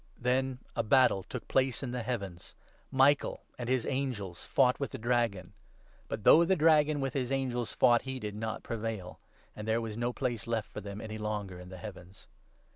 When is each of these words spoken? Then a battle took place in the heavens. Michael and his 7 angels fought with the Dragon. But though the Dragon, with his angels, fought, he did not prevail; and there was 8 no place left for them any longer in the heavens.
Then 0.19 0.57
a 0.75 0.81
battle 0.81 1.21
took 1.21 1.47
place 1.47 1.83
in 1.83 1.91
the 1.91 2.01
heavens. 2.01 2.55
Michael 2.89 3.43
and 3.59 3.69
his 3.69 3.83
7 3.83 3.95
angels 3.95 4.45
fought 4.45 4.79
with 4.79 4.93
the 4.93 4.97
Dragon. 4.97 5.53
But 6.07 6.23
though 6.23 6.43
the 6.43 6.55
Dragon, 6.55 7.01
with 7.01 7.13
his 7.13 7.31
angels, 7.31 7.71
fought, 7.73 8.01
he 8.01 8.19
did 8.19 8.33
not 8.33 8.63
prevail; 8.63 9.19
and 9.55 9.67
there 9.67 9.79
was 9.79 9.97
8 9.97 9.99
no 9.99 10.11
place 10.11 10.47
left 10.47 10.69
for 10.71 10.81
them 10.81 11.01
any 11.01 11.19
longer 11.19 11.59
in 11.59 11.69
the 11.69 11.77
heavens. 11.77 12.25